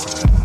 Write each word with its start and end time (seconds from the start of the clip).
Podcast. 0.00 0.37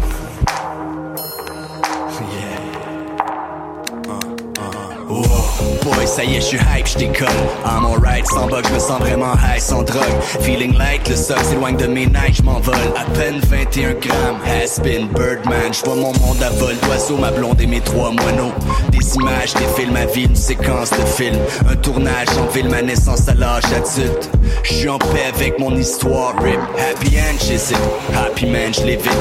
ça 6.14 6.24
y 6.24 6.36
est, 6.36 6.42
je 6.42 6.46
suis 6.46 6.58
hype, 6.60 6.86
je 6.86 6.96
déconne. 7.00 7.28
I'm 7.66 7.86
alright, 7.86 8.24
sans 8.28 8.46
bug, 8.48 8.64
je 8.68 8.74
me 8.76 8.80
sens 8.80 9.00
vraiment 9.00 9.36
high, 9.36 9.60
sans 9.60 9.82
drogue. 9.82 10.04
Feeling 10.42 10.78
light, 10.78 11.08
le 11.10 11.16
sol 11.16 11.40
s'éloigne 11.44 11.76
de 11.76 11.88
mes 11.88 12.06
nights, 12.06 12.36
je 12.36 12.44
m'envole. 12.44 12.76
À 12.96 13.06
peine 13.18 13.40
21 13.40 13.94
grammes, 13.96 14.40
has 14.46 14.80
been 14.80 15.08
Birdman. 15.08 15.74
Je 15.74 15.84
vois 15.84 15.96
mon 15.96 16.14
monde 16.24 16.44
à 16.44 16.52
vol 16.60 16.76
d'oiseaux 16.86 17.18
ma 17.18 17.32
blonde 17.32 17.60
et 17.62 17.66
mes 17.66 17.82
trois 17.82 18.12
moineaux. 18.12 18.52
Des 18.92 19.16
images, 19.16 19.56
des 19.56 19.66
films 19.76 19.94
ma 19.94 20.06
vie, 20.06 20.26
une 20.26 20.36
séquence 20.36 20.92
de 20.92 21.04
film. 21.04 21.36
Un 21.68 21.76
tournage 21.78 22.28
en 22.38 22.46
ville, 22.54 22.70
ma 22.70 22.84
naissance 22.84 23.28
à 23.28 23.34
l'âge 23.34 23.64
adulte. 23.76 24.30
Je 24.66 24.72
suis 24.74 24.90
en 24.90 25.00
paix 25.00 25.32
avec 25.34 25.58
mon 25.58 25.76
histoire, 25.76 26.36
Happy 26.38 27.18
end, 27.18 27.40
j'hésite. 27.44 27.76
Happy 28.14 28.46
man, 28.46 28.72
je 28.72 28.86
l'évite. 28.86 29.12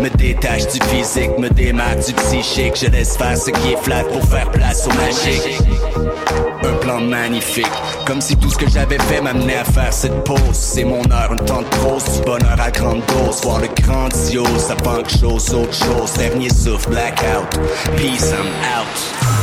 Me 0.00 0.08
détache 0.08 0.66
du 0.68 0.78
physique, 0.86 1.36
me 1.38 1.50
démarre 1.50 1.96
du 1.96 2.14
psychique. 2.14 2.72
Je 2.82 2.88
laisse 2.90 3.18
faire 3.18 3.36
ce 3.36 3.50
qui 3.50 3.72
est 3.72 3.82
flat 3.82 4.04
pour 4.10 4.24
faire 4.24 4.50
place 4.50 4.86
au 4.86 4.94
magique. 4.94 5.62
Un 6.64 6.72
plan 6.80 7.00
magnifique, 7.00 7.66
comme 8.06 8.20
si 8.20 8.36
tout 8.36 8.50
ce 8.50 8.56
que 8.58 8.68
j'avais 8.68 8.98
fait 8.98 9.20
m'amenait 9.20 9.56
à 9.58 9.64
faire 9.64 9.92
cette 9.92 10.24
pause. 10.24 10.38
C'est 10.52 10.84
mon 10.84 11.02
heure, 11.10 11.34
de 11.36 11.42
tente 11.44 11.68
grosse, 11.80 12.20
bonheur 12.22 12.60
à 12.60 12.70
grande 12.70 13.02
dose. 13.06 13.40
Voir 13.42 13.60
le 13.60 13.68
grandiose, 13.80 14.58
ça 14.66 14.74
banque 14.76 15.08
chose, 15.10 15.52
autre 15.54 15.74
chose. 15.74 16.12
Dernier 16.18 16.48
souffle, 16.50 16.90
blackout, 16.90 17.50
peace, 17.96 18.32
I'm 18.32 18.46
out. 18.78 19.37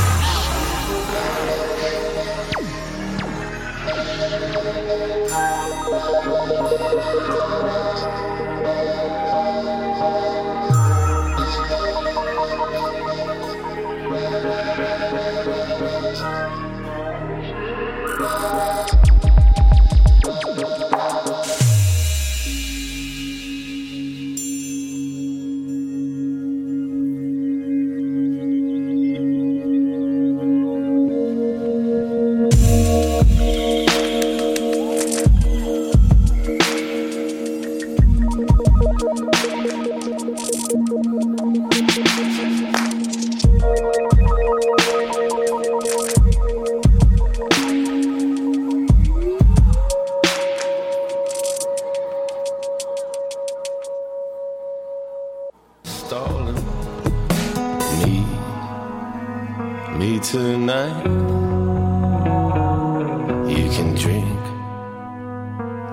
you 63.65 63.71
can 63.71 63.95
drink 63.95 64.27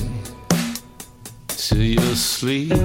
to 1.48 1.78
your 1.82 2.16
sleep. 2.16 2.85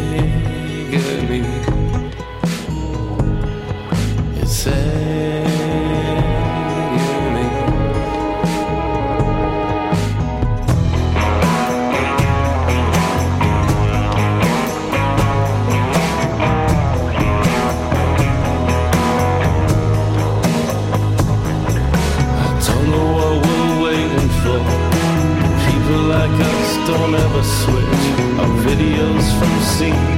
see. 29.80 30.09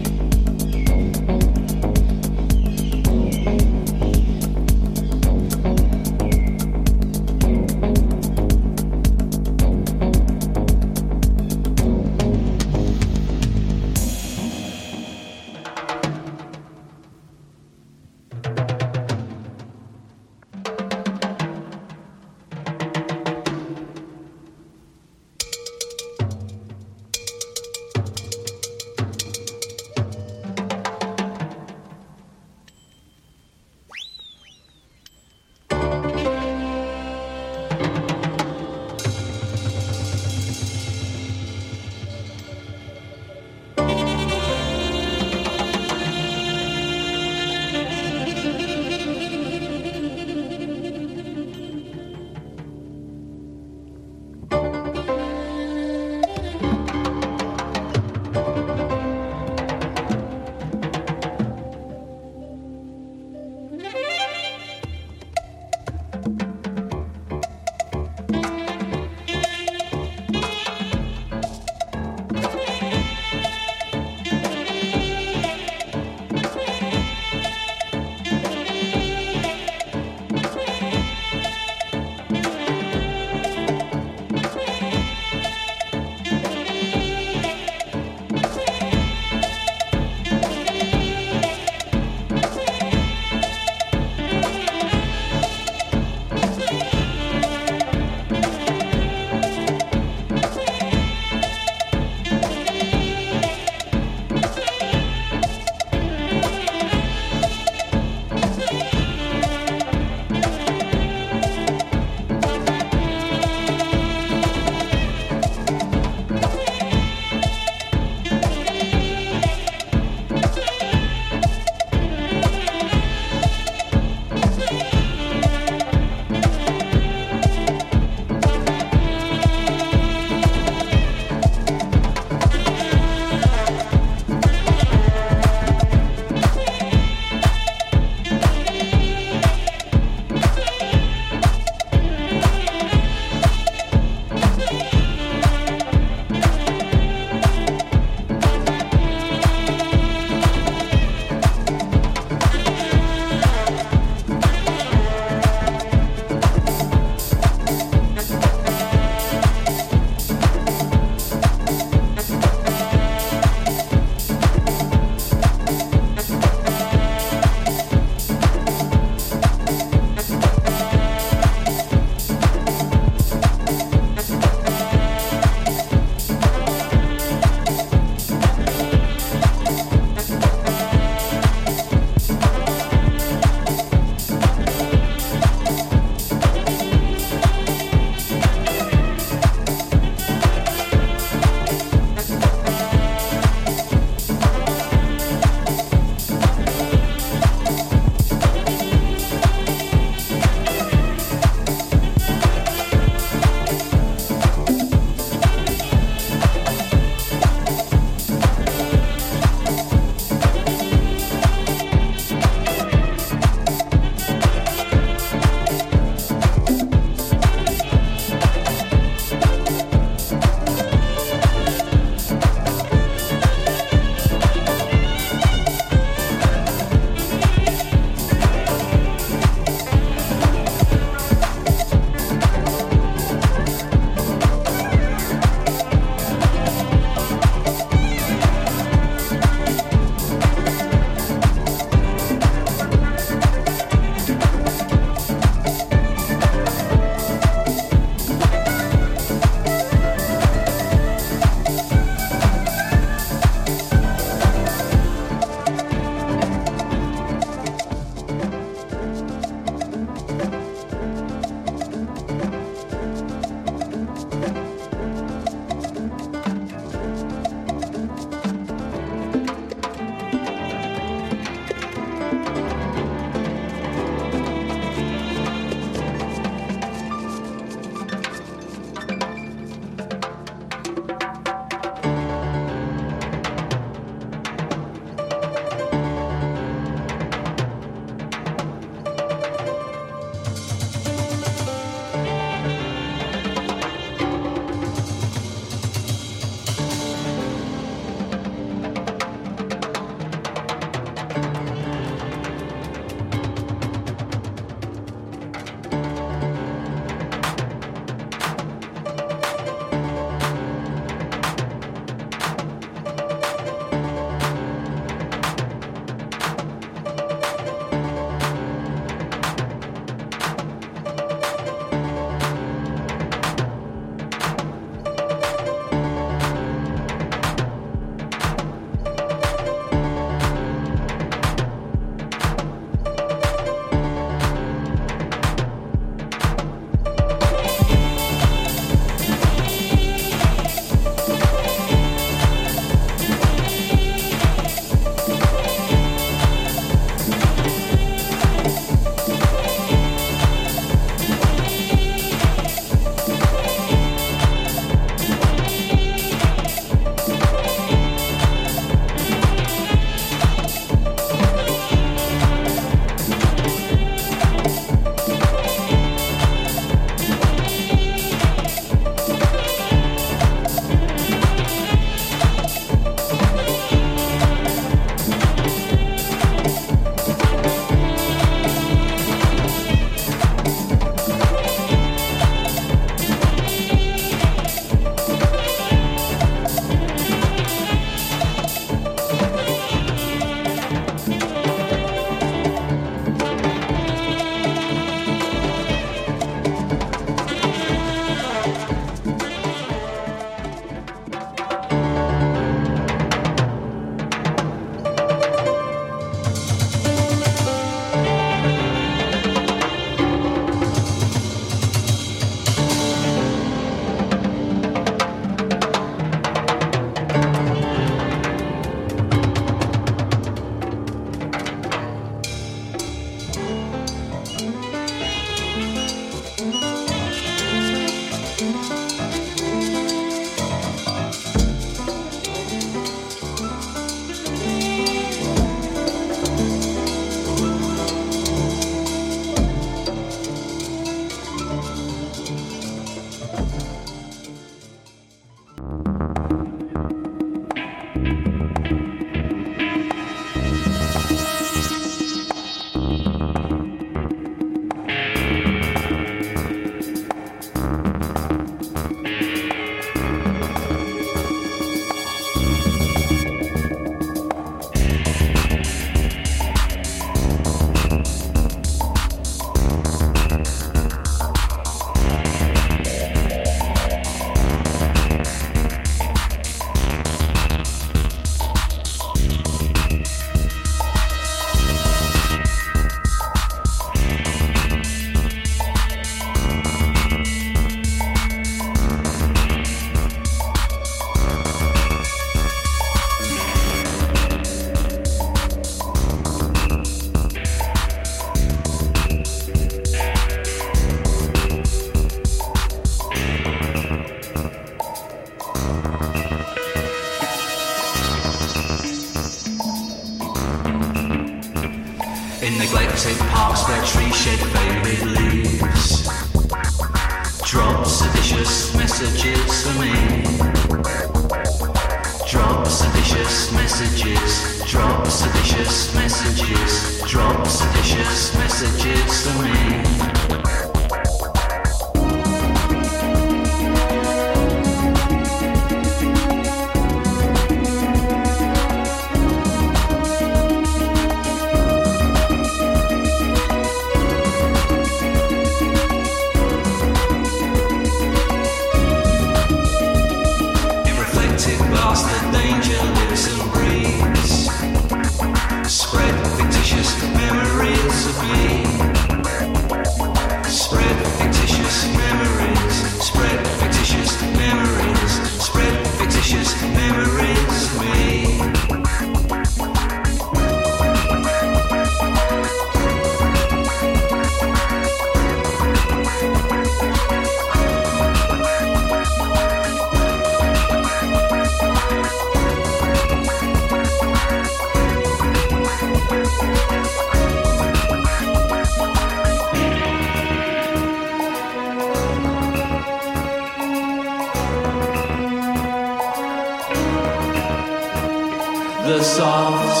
the 599.04 599.22
soft 599.22 600.00